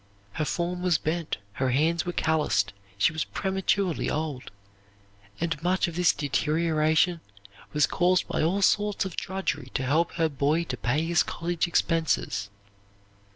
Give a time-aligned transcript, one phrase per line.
[0.33, 4.49] Her form was bent, her hands were calloused, she was prematurely old,
[5.39, 7.21] and much of this deterioration
[7.71, 11.67] was caused by all sorts of drudgery to help her boy to pay his college
[11.67, 12.49] expenses.